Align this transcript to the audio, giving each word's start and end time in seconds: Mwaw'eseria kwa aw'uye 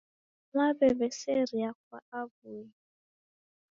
Mwaw'eseria 0.51 1.69
kwa 1.83 1.99
aw'uye 2.19 2.67